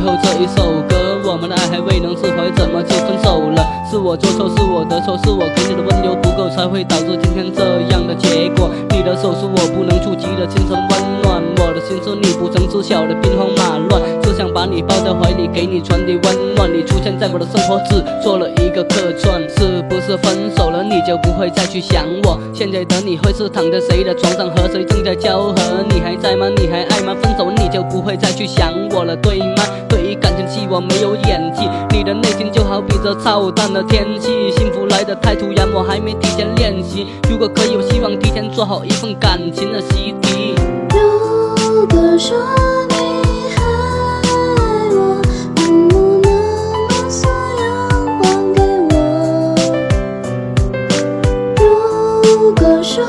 [0.00, 3.62] 最后这一首歌，我们的爱还未能释怀，怎么就分手了？
[3.84, 7.60] 是我做错，是我的错，是我给你的温柔不够，才会导致今天这
[7.92, 8.70] 样的结果。
[8.88, 14.00] 你的手是我不能触及的清晨温暖，我的心是你不曾知晓的兵荒马乱。
[14.22, 16.72] 只想把你抱在怀里，给你传递温暖。
[16.72, 19.38] 你出现在我的生活，只做了一个客串。
[19.58, 22.40] 是不是分手了，你就不会再去想我？
[22.54, 25.84] 现在的你会是躺在谁的床上，和谁正在交合？
[25.90, 26.48] 你还在吗？
[26.56, 27.14] 你还爱吗？
[27.20, 29.62] 分手你就不会再去想我了，对吗？
[29.88, 29.99] 对
[30.70, 37.06] 我没有演技，你的内心就好比这操蛋的天气，幸福来得太突然，我还没提前练习。
[37.28, 40.54] 如果可以，我希望提前做好一份感情的习题。
[40.90, 42.38] 如果说
[42.88, 42.94] 你
[43.56, 43.62] 爱
[44.92, 45.20] 我，
[45.56, 46.28] 能不能
[46.88, 47.64] 把所有
[48.22, 48.22] 还
[48.54, 48.58] 给
[48.94, 48.98] 我？
[51.56, 53.04] 如果说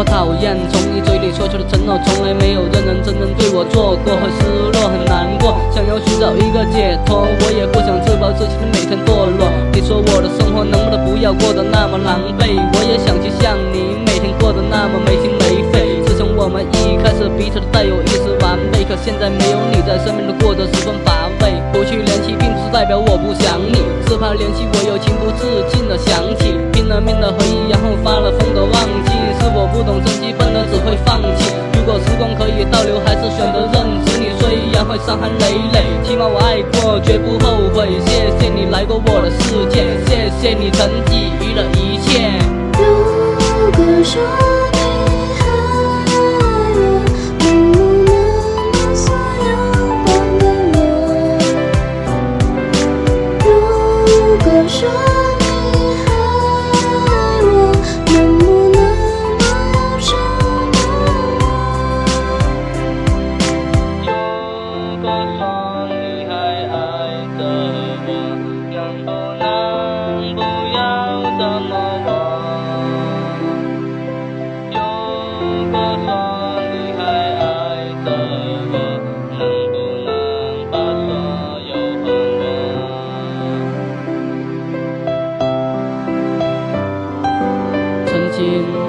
[0.00, 9.52] 我讨厌从你嘴里说出的承诺，从来没有认认真真对我做过，很失落，很难过，想要寻找一个解脱，我也不想自暴自弃的每天堕落。
[9.76, 12.48] 你说我的生活能不能不要过得那么狼狈？
[12.48, 16.00] 我也想去像你每天过得那么没心没肺。
[16.08, 20.24] 自从我们一开始，彼此都带有一丝完美，可现在没有你在身边，
[22.72, 28.72] 代表我不想你，是怕联系我又情不自禁的想起，拼了命的回忆，然后发了疯的忘
[29.04, 29.10] 记。
[29.40, 31.52] 是我不懂珍惜，笨的只会放弃。
[31.74, 37.90] 如果时光可以倒流，还是选择认识你，虽然会伤痕累累，起码我爱过，绝不后悔。
[38.06, 42.38] 谢谢你来过我的世界，谢谢你曾给予了一切。
[42.78, 44.22] 如果说
[54.50, 54.78] 如果说
[55.38, 55.44] 你
[56.06, 56.10] 爱
[57.40, 57.54] 我
[58.06, 59.46] 能不能不要
[60.00, 60.08] 伤
[60.74, 60.82] 我
[64.02, 64.10] 如
[65.00, 65.06] 果
[65.38, 65.40] 说
[65.86, 65.94] 你
[66.26, 66.30] 还
[66.66, 66.74] 爱
[67.38, 67.40] 着
[68.06, 68.10] 我
[68.66, 69.40] 能不能
[70.34, 70.38] 不
[70.74, 70.78] 要
[71.38, 71.72] 这么
[72.06, 72.10] 我
[74.72, 74.78] 如
[75.70, 75.74] 果
[76.04, 76.29] 说
[88.42, 88.79] 我？